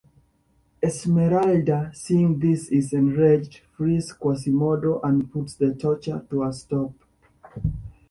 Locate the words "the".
5.53-5.75